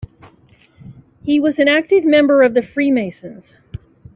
He 1.23 1.39
was 1.39 1.59
an 1.59 1.67
active 1.67 2.03
member 2.05 2.41
of 2.41 2.55
the 2.55 2.63
Freemasons. 2.63 3.53